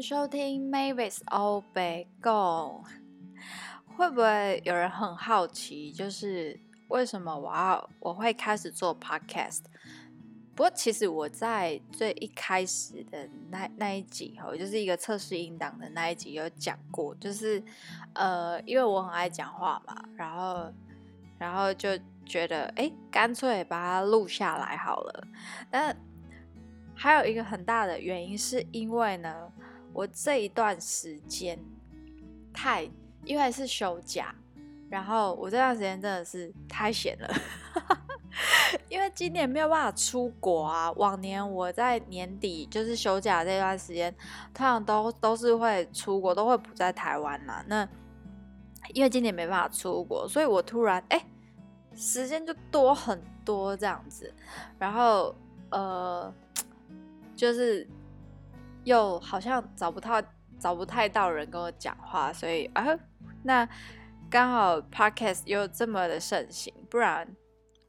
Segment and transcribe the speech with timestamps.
[0.00, 2.84] 收听 Mavis 欧北共。
[3.96, 9.62] 会不会有人很好奇，就是为什么我要我会开始做 Podcast？
[10.54, 17.62] 不过其实我在最一开始的那那一集哈，就是一个测试音档的那一集有讲过，就是
[18.14, 20.72] 呃，因为我很爱讲话嘛，然后
[21.38, 21.90] 然后就
[22.24, 25.26] 觉得哎，干脆把它录下来好了。
[25.70, 25.96] 但
[26.94, 29.52] 还有一个很大的原因，是因为呢，
[29.92, 31.58] 我这一段时间
[32.52, 32.88] 太，
[33.24, 34.34] 因为是休假，
[34.88, 37.28] 然后我这段时间真的是太闲了，
[38.88, 40.90] 因为今年没有办法出国啊。
[40.92, 44.14] 往年我在年底就是休假这段时间，
[44.54, 47.64] 通常都都是会出国，都会不在台湾啦。
[47.66, 47.88] 那
[48.94, 51.24] 因为今年没办法出国，所以我突然哎，
[51.94, 54.32] 时间就多很多这样子，
[54.78, 55.34] 然后
[55.70, 56.32] 呃。
[57.38, 57.86] 就是
[58.88, 60.22] 又好像找不到
[60.58, 62.84] 找不太到人跟我讲话，所以啊，
[63.42, 63.68] 那
[64.30, 67.28] 刚好 Podcast 又这么的盛行，不然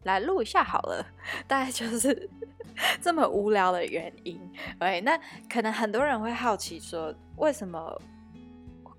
[0.04, 1.06] 来录一下好了。
[1.48, 2.30] 大概就是
[3.02, 4.38] 这么无聊的原因。
[4.80, 5.18] 哎，那
[5.50, 8.02] 可能很多人会好奇说，为什么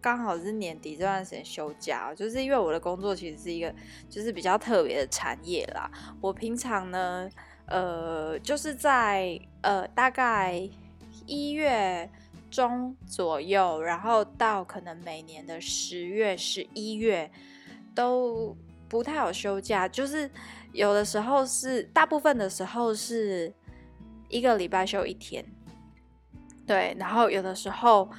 [0.00, 2.14] 刚好是年底这段时间休假？
[2.16, 3.74] 就是因为我的工作其实是一个
[4.08, 5.90] 就是比较特别的产业啦。
[6.20, 7.28] 我平常呢。
[7.72, 10.68] 呃，就是在呃大概
[11.26, 12.10] 一月
[12.50, 17.30] 中左右，然后到可能每年的十月、十一月
[17.94, 18.56] 都
[18.88, 20.30] 不太有休假，就是
[20.72, 23.52] 有的时候是大部分的时候是
[24.28, 25.44] 一个礼拜休一天，
[26.66, 28.10] 对，然后有的时候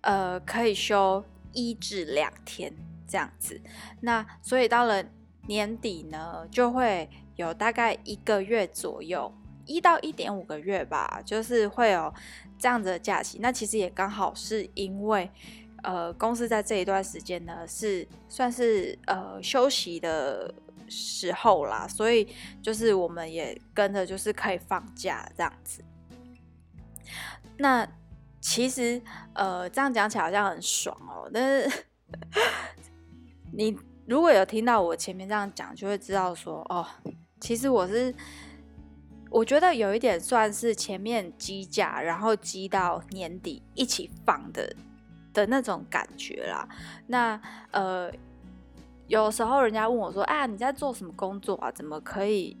[0.00, 2.72] 呃可以休一至两天
[3.06, 3.60] 这样子，
[4.00, 5.04] 那所以到了
[5.46, 7.08] 年底呢就会。
[7.36, 9.32] 有大概一个月左右，
[9.66, 12.12] 一到一点五个月吧，就是会有
[12.58, 13.38] 这样子的假期。
[13.40, 15.30] 那其实也刚好是因为，
[15.82, 20.52] 呃，公司在这一段时间呢是算是呃休息的
[20.88, 22.28] 时候啦，所以
[22.62, 25.84] 就是我们也跟着就是可以放假这样子。
[27.58, 27.86] 那
[28.40, 29.00] 其实
[29.34, 31.84] 呃这样讲起来好像很爽哦，但是
[33.52, 33.76] 你
[34.06, 36.86] 如果有听到我前面这样讲，就会知道说哦。
[37.42, 38.14] 其实我是，
[39.30, 44.74] 我觉得有一点算是前面积假，然后积到年底一起放的
[45.32, 46.68] 的那种感觉啦。
[47.06, 48.12] 那呃，
[49.06, 51.70] 有时候人家问我说：“啊，你在做什么工作啊？
[51.70, 52.56] 怎么可以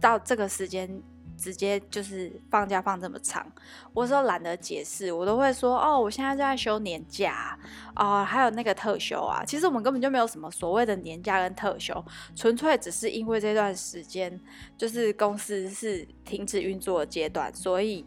[0.00, 1.02] 到这个时间？”
[1.40, 3.50] 直接就是放假放这么长，
[3.94, 7.58] 我说懒得解释，我都会说哦，我现在正在休年假
[7.94, 9.42] 啊，还有那个特休啊。
[9.46, 12.04] 其实我们根本就没有什么所谓的年假跟特休，
[12.36, 14.38] 纯粹只是因为这段时间
[14.76, 18.04] 就是公司是停止运作的阶段，所以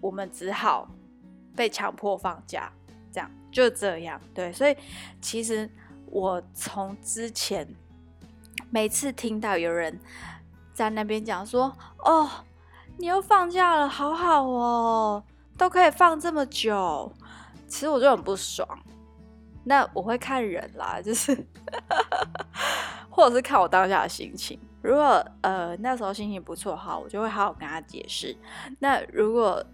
[0.00, 0.90] 我们只好
[1.54, 2.72] 被强迫放假，
[3.12, 4.20] 这样就这样。
[4.34, 4.76] 对，所以
[5.20, 5.70] 其实
[6.06, 7.64] 我从之前
[8.70, 9.96] 每次听到有人。
[10.74, 12.28] 在那边讲说哦，
[12.98, 15.24] 你又放假了，好好哦，
[15.56, 17.10] 都可以放这么久，
[17.66, 18.68] 其实我就很不爽。
[19.64, 21.34] 那我会看人啦，就是，
[23.08, 24.58] 或者是看我当下的心情。
[24.82, 28.36] 如果呃那时候心情不错哈，我就会好好跟他解释。
[28.78, 29.64] 那如果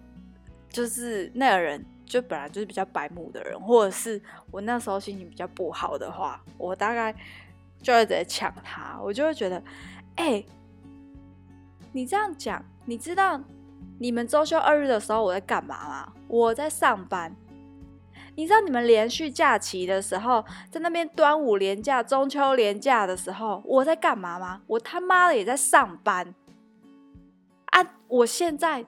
[0.68, 4.22] 就是那个人就本来就是比较白目的人，或者是
[4.52, 7.12] 我那时候心情比较不好的话，我大概
[7.82, 8.96] 就会直接抢他。
[9.02, 9.60] 我就会觉得，
[10.14, 10.44] 哎、
[11.92, 13.40] 你这样讲，你知道
[13.98, 16.12] 你们周休二日的时候我在干嘛吗？
[16.28, 17.34] 我在上班。
[18.36, 24.62] 你知道你们连续假期的时候，在那边端午连假、中秋连假的时候，我在干嘛吗？
[24.68, 26.34] 我他妈的也在上班。
[27.66, 28.86] 啊，我现在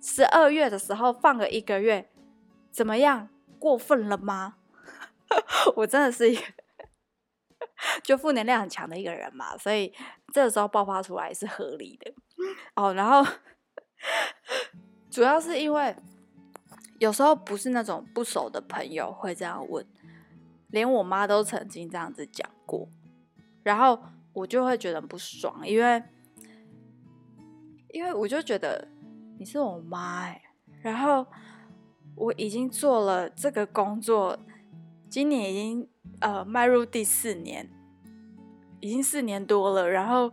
[0.00, 2.10] 十二月的时候放个一个月，
[2.70, 3.28] 怎么样？
[3.58, 4.56] 过分了吗？
[5.76, 6.42] 我真的是一个。
[8.02, 9.92] 就负能量很强的一个人嘛，所以
[10.36, 12.12] 这个时候爆发出来是合理的
[12.74, 12.92] 哦。
[12.92, 13.24] 然后
[15.10, 15.96] 主要是因为
[16.98, 19.86] 有时候不是那种不熟的朋友会这样问，
[20.68, 22.86] 连我妈都曾经这样子讲过，
[23.62, 23.98] 然后
[24.34, 26.02] 我就会觉得不爽，因为
[27.94, 28.86] 因为我就觉得
[29.38, 30.42] 你是我妈欸，
[30.82, 31.26] 然后
[32.14, 34.38] 我已经做了这个工作，
[35.08, 35.88] 今年已经。
[36.20, 37.68] 呃，迈入第四年，
[38.80, 39.88] 已经四年多了。
[39.88, 40.32] 然后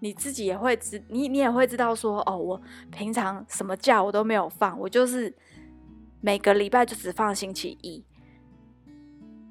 [0.00, 2.60] 你自己也会知，你你也会知道说，哦，我
[2.90, 5.34] 平常什么假我都没有放，我就是
[6.20, 8.04] 每个礼拜就只放星期一。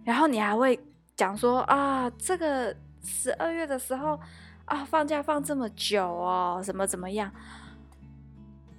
[0.04, 0.80] 然后你还会
[1.16, 4.20] 讲说啊，这个十二月的时候
[4.66, 7.32] 啊，放假放这么久哦，什么怎么样？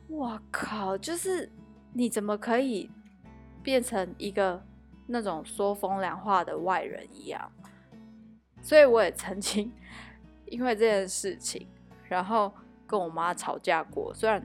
[0.09, 1.53] 我靠，就是
[1.93, 2.91] 你怎么可以
[3.63, 4.65] 变成一个
[5.07, 7.53] 那种说风凉话的外人一样？
[8.63, 9.73] 所以我也曾经
[10.47, 11.67] 因为这件事情，
[12.09, 12.53] 然后
[12.87, 14.13] 跟我妈吵架过。
[14.15, 14.43] 虽然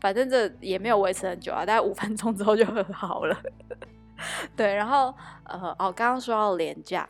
[0.00, 3.42] 反正这也没有维持很久啊，大概五分钟之后就很好了。
[4.54, 5.14] 对，然后
[5.44, 7.08] 呃，哦，刚刚说到廉价，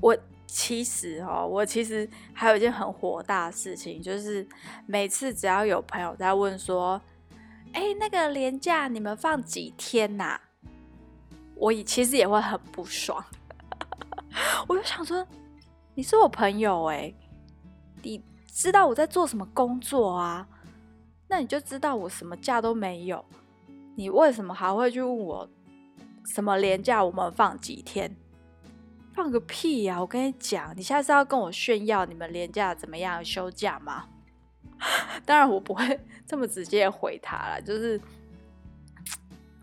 [0.00, 0.16] 我
[0.46, 4.46] 其实哦，我其实还有一件很火大的事情，就是
[4.86, 7.00] 每次只要有朋友在问说，
[7.72, 10.40] 哎，那个连假你们放几天呐？
[11.56, 13.22] 我其实也会很不爽。
[14.68, 15.26] 我就想说，
[15.94, 17.12] 你是我朋友哎，
[18.02, 20.46] 你知道我在做什么工作啊？
[21.28, 23.24] 那你就知道我什么假都没有，
[23.96, 25.48] 你为什么还会去问我
[26.26, 28.16] 什么连假我们放几天？
[29.12, 30.00] 放个屁呀！
[30.00, 34.06] 我跟你讲，你下次要跟我炫耀你们连假怎么样休假吗？
[35.26, 38.00] 当然我不会 这么直接回他了，就是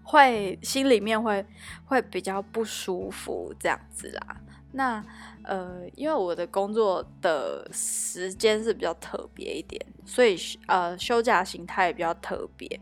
[0.03, 1.43] 会心里面会
[1.85, 4.37] 会比较不舒服这样子啦。
[4.77, 5.03] 那
[5.41, 10.37] 呃，因为我的工作的时间是比较特别一点，所以
[10.67, 12.79] 呃，休假形态也比较特别。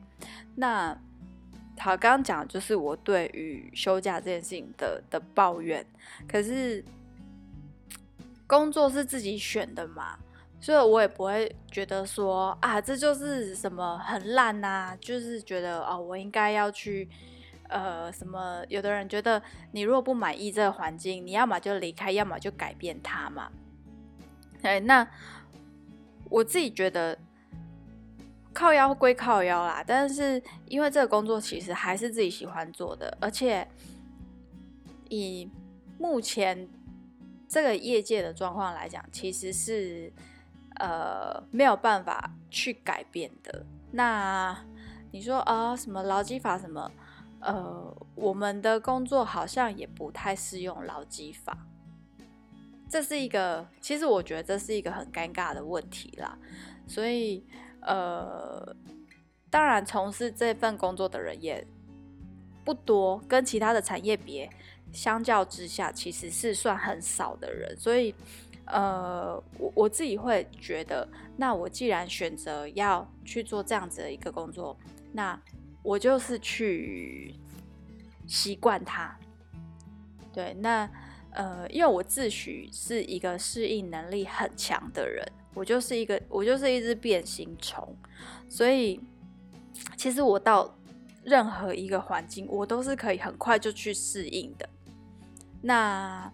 [0.56, 0.94] 那
[1.80, 5.86] 好，刚刚讲就是我对于休假这件事情的的抱怨，
[6.28, 6.84] 可是
[8.46, 10.20] 工作是自己选的嘛，
[10.60, 17.08] 所以我也不会觉得说啊，这就是什么很烂呐，就是觉得哦，我应该要去。
[17.70, 18.64] 呃，什么？
[18.70, 19.42] 有的人觉得
[19.72, 23.52] 你如果不满意这个环境，你要么就离开，要么就改变它嘛。
[24.62, 25.08] 哎，那
[26.30, 27.18] 我自己觉得
[28.54, 33.68] 靠腰归靠腰啦，但是因为这个工作其实还是自己喜欢做的，而且
[35.10, 35.50] 以
[35.98, 36.68] 目前
[37.48, 40.12] 这个业界的状况来讲，其实是
[40.76, 43.66] 呃没有办法去改变的。
[43.92, 44.58] 那
[45.12, 46.92] 你说啊，什么劳基法什么？
[47.46, 51.56] 呃，我们的工作好像也不太适用劳基法，
[52.90, 56.36] 这是一个，其实我觉得这是一个很尴尬的问题啦。
[56.88, 57.46] 所以，
[57.82, 58.76] 呃，
[59.52, 61.64] 当然从事这份工作的人也
[62.64, 64.50] 不多，跟其他的产业别
[64.92, 67.78] 相较之下，其实是算很少的人。
[67.78, 68.16] 所以，
[68.66, 71.08] 呃，我我自己会觉得，
[71.38, 74.76] 那我既然选择要去做这样子的一个工作，
[75.14, 75.40] 那
[75.86, 77.36] 我就是去
[78.26, 79.16] 习惯它，
[80.34, 80.90] 对，那
[81.30, 85.24] 呃，因为我自诩是一个适应能力很强的人，
[85.54, 87.96] 我就是一个，我就是一只变形虫，
[88.50, 89.00] 所以
[89.96, 90.76] 其实我到
[91.24, 94.68] 任何一个环境，我都是可以很快就去适应的。
[95.62, 96.32] 那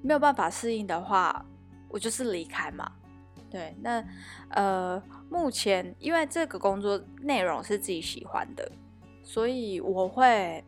[0.00, 1.44] 没有办法适应的话，
[1.88, 2.92] 我就是离开嘛。
[3.50, 4.04] 对，那
[4.50, 8.70] 呃，目前因为这个工作内容是自己喜欢的。
[9.22, 10.64] 所以我会，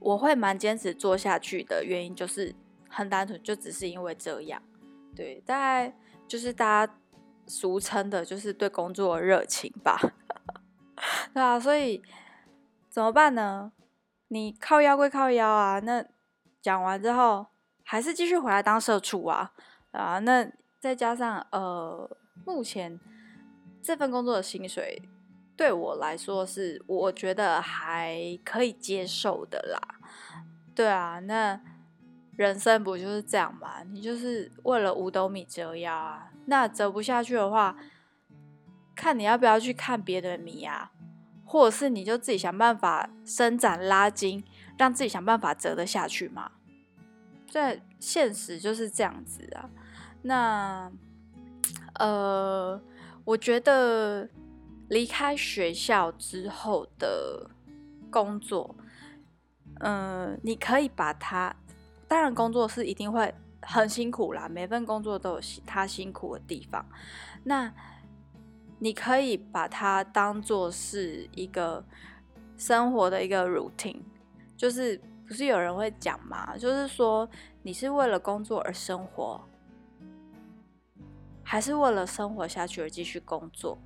[0.00, 2.54] 我会蛮坚持做下去的原因就是
[2.88, 4.60] 很单纯，就只是因为这样，
[5.14, 5.96] 对，大概
[6.26, 6.94] 就是大家
[7.46, 9.98] 俗称的，就是对工作热情吧，
[11.32, 12.02] 对啊，所以
[12.90, 13.72] 怎么办呢？
[14.28, 16.04] 你靠腰归靠腰啊，那
[16.60, 17.46] 讲完之后
[17.84, 19.52] 还是继续回来当社畜啊，
[19.92, 22.10] 啊，那再加上呃，
[22.44, 23.00] 目前
[23.80, 25.00] 这份工作的薪水。
[25.58, 29.98] 对我来说是我觉得还可以接受的啦，
[30.72, 31.60] 对啊，那
[32.36, 33.82] 人生不就是这样嘛？
[33.82, 37.76] 你就是为了五斗米折腰啊，那折不下去的话，
[38.94, 40.92] 看你要不要去看别的米啊，
[41.44, 44.44] 或者是你就自己想办法伸展拉筋，
[44.78, 46.52] 让自己想办法折得下去嘛。
[47.50, 49.68] 在现实就是这样子啊，
[50.22, 50.92] 那
[51.94, 52.80] 呃，
[53.24, 54.28] 我觉得。
[54.88, 57.50] 离开学校之后的
[58.10, 58.74] 工作，
[59.80, 61.54] 嗯、你可以把它，
[62.06, 66.84] 当然工作是一定会很辛苦啦，每份工作都有辛它辛苦的地方。
[67.44, 67.72] 那
[68.78, 71.84] 你可以把它当做是一个
[72.56, 74.00] 生活的一个 routine，
[74.56, 76.56] 就是不是有人会讲嘛？
[76.56, 77.28] 就是说
[77.62, 79.40] 你是为了工作而生活，
[81.42, 83.76] 还是为了生活下去而继续工作？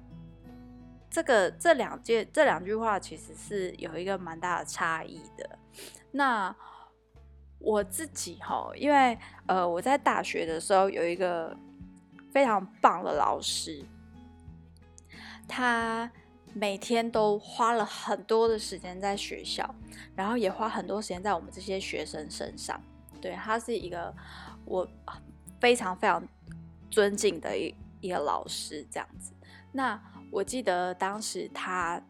[1.13, 5.59] 这个这两件这两句话其实是有一个蛮大的差异的。
[6.11, 6.55] 那
[7.59, 9.17] 我自己哈，因为
[9.47, 11.55] 呃我在大学的时候有一个
[12.33, 13.85] 非常棒的老师，
[15.47, 16.11] 他
[16.55, 19.75] 每天都花了很多的时间在学校，
[20.17, 22.81] 然后也花很多时间在我们这些学生身上。
[23.21, 24.15] 对，他是一个
[24.65, 24.89] 我
[25.61, 26.27] 非常非常
[26.91, 29.35] 尊敬的一一个老师，这样子。
[29.71, 29.99] 那
[30.33, 32.03] 我记得当时他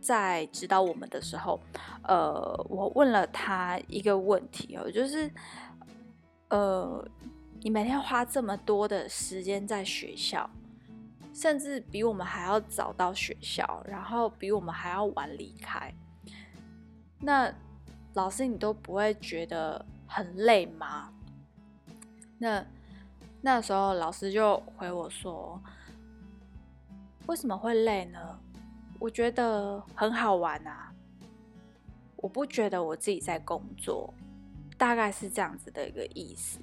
[0.00, 1.60] 在指导我们的时候，
[2.02, 5.30] 呃，我问了他一个问题哦，就是，
[6.48, 7.08] 呃，
[7.60, 10.50] 你每天花这么多的时间在学校，
[11.32, 15.94] 甚至比我们还要早到学校，然后比我们还要晚离开，
[17.20, 17.52] 那
[18.14, 21.12] 老师你都不会觉得很累吗？
[22.38, 22.64] 那
[23.40, 25.62] 那时候老师就回我说
[27.26, 28.18] ：“为什么会累呢？
[28.98, 30.92] 我觉得很好玩啊，
[32.16, 34.12] 我不觉得我自己在工作，
[34.78, 36.58] 大概是这样子的一个意思。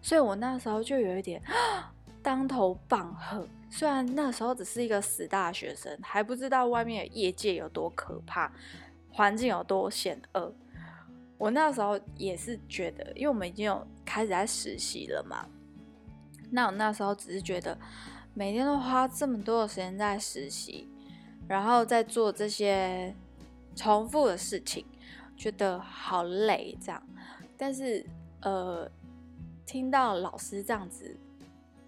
[0.00, 1.42] 所以我那时候就有一点
[2.22, 3.46] 当头棒喝。
[3.70, 8.52] 虽然那时候只是一个死大学生，还不知道外面的业界有多可怕，
[9.10, 10.54] 环境有多险恶。”
[11.38, 15.44] 我那时候也是觉得，因为我们已经有开始在实习了嘛。
[16.50, 17.76] 那我那时候只是觉得，
[18.34, 20.88] 每天都花这么多的时间在实习，
[21.46, 23.14] 然后在做这些
[23.76, 24.84] 重复的事情，
[25.36, 27.02] 觉得好累这样。
[27.56, 28.04] 但是，
[28.40, 28.90] 呃，
[29.66, 31.16] 听到老师这样子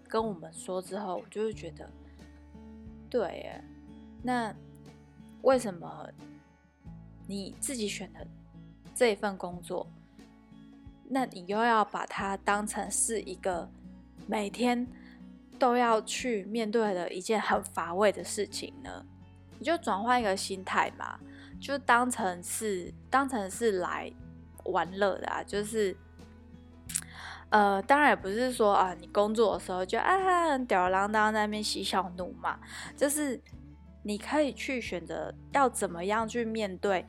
[0.06, 1.90] 跟我们说之后，我就会觉得，
[3.08, 3.64] 对耶，
[4.22, 4.54] 那
[5.42, 6.08] 为什么
[7.26, 8.26] 你自己选的？
[8.94, 9.84] 这一份工作，
[11.08, 13.68] 那你又要把它当成是一个
[14.28, 14.86] 每天
[15.58, 19.04] 都要去面对的一件很乏味的事情呢？
[19.58, 21.18] 你就转换一个心态嘛，
[21.60, 24.12] 就当成是当成是来
[24.64, 25.96] 玩乐的啊，就是
[27.50, 32.58] 呃，当然也不是说啊，你工作的时候就啊很吊儿郎当在那边嬉笑怒骂，
[32.96, 33.40] 就是
[34.02, 37.06] 你可以去选择要怎么样去面对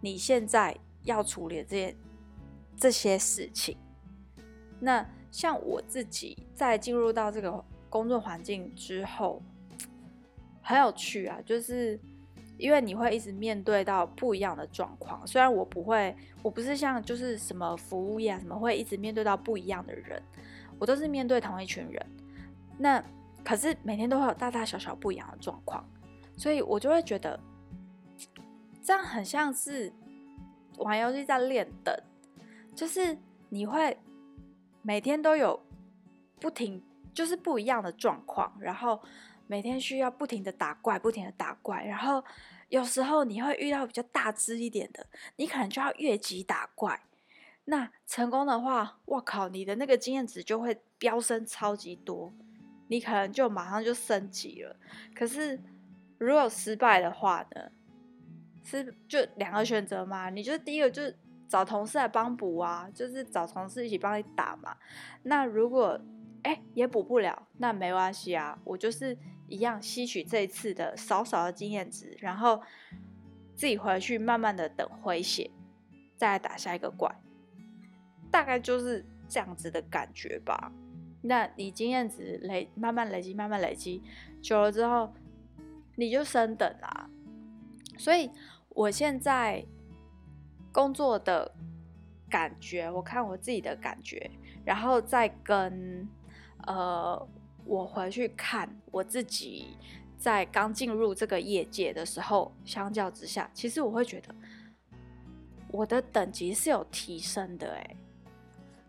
[0.00, 0.76] 你现在。
[1.04, 1.96] 要处理这些
[2.76, 3.76] 这些事情，
[4.78, 9.42] 那像我自己在进入到这个工作环境之后，
[10.62, 11.98] 很有趣啊，就是
[12.56, 15.26] 因为你会一直面对到不一样的状况。
[15.26, 20.22] 虽然我不会，我不是像就是什么服务业啊什么会一直面对到不一样的人，
[20.78, 22.06] 我都是面对同一群人。
[22.78, 23.02] 那
[23.42, 25.84] 可是每天都会有大大小小不一样的状况，
[26.36, 27.40] 所以我就会觉得
[28.80, 29.92] 这样很像是。
[30.78, 31.94] 玩游戏在练等，
[32.74, 33.16] 就是
[33.50, 33.96] 你会
[34.82, 35.64] 每天都有
[36.38, 36.82] 不停，
[37.14, 39.00] 就是不一样的状况，然后
[39.46, 42.22] 每天需要不停的打怪，不停的打怪，然后
[42.68, 47.00] 有时候你会遇到比较大只一点的，你可能就要越级打怪。
[47.64, 52.32] 那成功的话，我靠，你的那个经验值就会飙升超级多，
[52.88, 54.76] 你可能就马上就升级了。
[55.14, 55.62] 可是
[56.18, 57.70] 如果失败的话呢？
[58.64, 61.18] 是就两个选择嘛，你就第一个就是
[61.52, 64.74] 找同事来帮补啊，就是找同事一起帮你打嘛。
[65.24, 66.00] 那如果
[66.44, 69.14] 哎也补不了，那没关系啊，我就是
[69.48, 72.62] 一样吸取这一次的少少的经验值，然后
[73.54, 75.50] 自己回去慢慢的等回血，
[76.16, 77.14] 再来打下一个怪，
[78.30, 80.72] 大概就是这样子的感觉吧。
[81.20, 84.02] 那你经验值累慢慢累积，慢慢累积
[84.40, 85.12] 久了之后，
[85.96, 87.10] 你就升等啦。
[87.98, 88.30] 所以。
[88.74, 89.62] 我现在
[90.72, 91.52] 工作的
[92.30, 94.30] 感觉，我看我自己的感觉，
[94.64, 96.08] 然后再跟
[96.66, 97.28] 呃，
[97.64, 99.76] 我回去看我自己
[100.16, 104.34] 在刚进入这个业界的时候，相较之下，其实我会觉得
[105.70, 107.96] 我的等级是有提升的诶。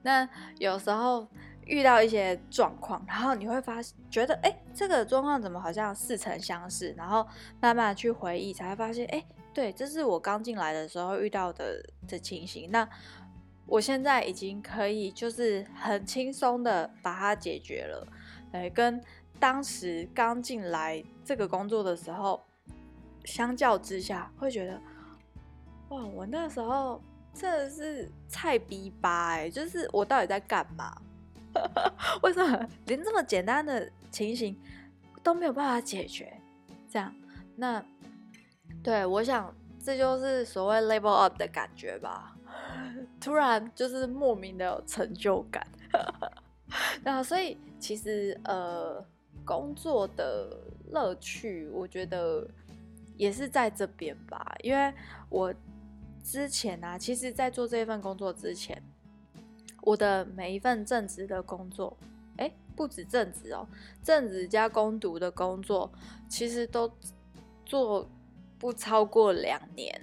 [0.02, 0.28] 那
[0.60, 1.28] 有时候
[1.66, 6.94] 遇到一些状况，然后你会发觉得，哎，这个状况怎么好像似曾相识？
[6.94, 7.28] 然后
[7.60, 9.24] 慢慢去回忆，才会发现，哎。
[9.54, 12.72] 对，这是我刚进来的时候遇到的的情形。
[12.72, 12.88] 那
[13.68, 18.08] 我现在已经可以就是很轻松的把它解决了。
[18.52, 19.00] 哎，跟
[19.40, 22.44] 当时刚进来这个工作的时候
[23.26, 24.82] 相较之下，会觉得
[25.90, 27.00] 哇，我那时候
[27.32, 29.34] 真的是菜逼吧？
[29.34, 31.00] 哎，就是我到底在干嘛？
[32.24, 34.60] 为什么连这么简单的情形
[35.22, 36.34] 都没有办法解决？
[36.90, 37.14] 这样，
[37.56, 37.86] 那。
[38.84, 42.36] 对，我想这就是所谓 level up 的感觉吧。
[43.20, 45.66] 突然就是莫名的有成就感。
[47.02, 49.02] 那所以其实呃，
[49.46, 50.50] 工作的
[50.92, 52.46] 乐趣，我觉得
[53.16, 54.54] 也是在这边吧。
[54.62, 54.94] 因为
[55.30, 55.54] 我
[56.22, 58.84] 之前啊，其实在做这份工作之前，
[59.82, 61.96] 我的每一份正职的工作，
[62.38, 63.66] 哎，不止正职哦，
[64.04, 65.90] 正职加工读的工作，
[66.28, 66.92] 其实都
[67.66, 68.10] 做。
[68.64, 69.94] 不超过两年，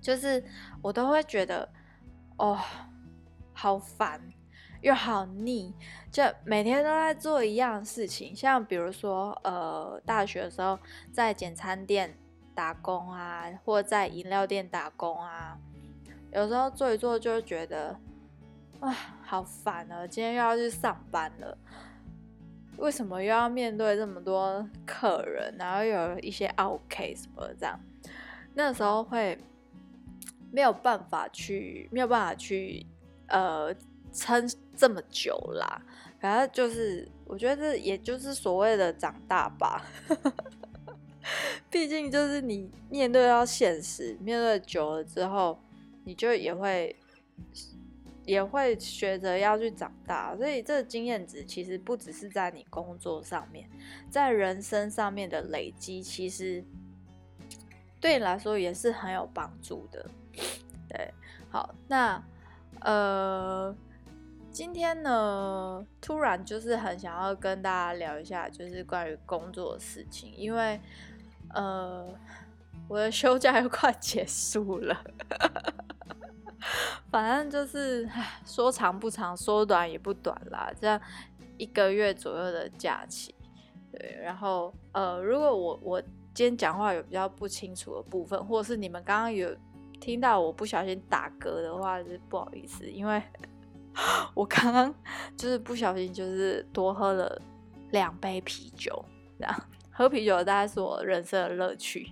[0.00, 0.44] 就是
[0.80, 1.68] 我都会觉得
[2.36, 2.56] 哦，
[3.52, 4.22] 好烦，
[4.82, 5.74] 又好腻，
[6.12, 8.36] 就每天都在做一样的事情。
[8.36, 10.78] 像比如说，呃，大学的时候
[11.12, 12.16] 在简餐店
[12.54, 15.58] 打工啊，或在饮料店打工啊，
[16.30, 17.98] 有时候做一做就觉得，
[18.78, 20.06] 啊，好烦啊！
[20.06, 21.58] 今天又要去上班了，
[22.78, 27.78] 为什么又要面对这么多客人，然后又有一些 OK 什么这样？
[28.54, 29.38] 那时候会
[30.50, 32.86] 没有办法去，没有办法去，
[33.28, 33.74] 呃。
[34.16, 35.82] 撑这么久啦，
[36.20, 39.84] 反正就是我觉得这也就是所谓的长大吧。
[41.68, 45.58] 毕竟就是你面对到现实，面对久了之后，
[46.04, 46.94] 你就也会
[48.24, 50.36] 也会学着要去长大。
[50.36, 53.68] 所以这个经验值其实不只是在你工作上面，
[54.10, 56.64] 在人生上面的累积，其实
[58.00, 60.10] 对你来说也是很有帮助的。
[60.88, 61.12] 对，
[61.50, 62.22] 好，那
[62.80, 63.74] 呃。
[64.54, 70.80] 今天呢，突然就是很想要跟大家聊一下，就是关于工作的事情，因为
[71.52, 72.06] 呃，
[72.86, 75.04] 我的 休假又快结束了，
[77.10, 78.08] 反正就是
[78.44, 81.00] 说长不长，说短也不短啦，这样
[81.56, 83.34] 一个月左右的假期，
[83.92, 86.00] 对，然后呃，如果我我
[86.32, 89.54] 今天讲话有比较不清楚的部分，或者是你们刚刚有
[90.00, 93.22] 听到我不小心打嗝的话，就不好意思，因为。
[94.34, 94.92] 我刚刚
[95.36, 97.40] 就是不小心，就是多喝了
[97.92, 99.04] 两杯啤酒，
[99.38, 99.54] 这样
[99.92, 102.10] 喝啤酒大概是我人生的乐趣。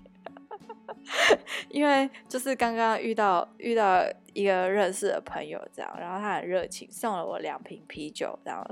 [1.69, 8.65] 因为就是刚刚遇到遇到一个认识的朋友，这样，然后他很热情，送了我两瓶啤酒，然后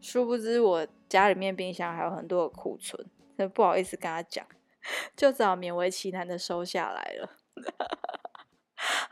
[0.00, 3.06] 殊不知我家里面冰箱还有很多的库存，
[3.54, 4.44] 不好意思跟他讲，
[5.16, 7.30] 就只好勉为其难的收下来了。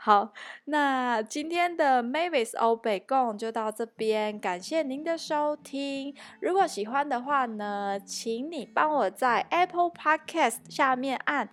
[0.09, 0.33] 好，
[0.65, 6.15] 那今天的 Mavis 欧北共就到这边，感谢您的收听。
[6.39, 11.47] 如果喜欢的话呢，请你帮我在 Apple Podcast 下面按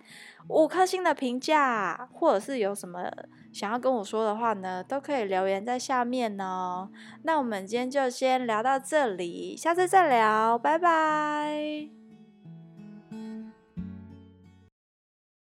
[0.49, 3.11] 五颗星的评价，或者是有什么
[3.53, 6.89] 想要跟我说的话呢，都可以留言在下面哦。
[7.21, 12.06] 那我们今天就先聊到这里，下次再聊，拜拜。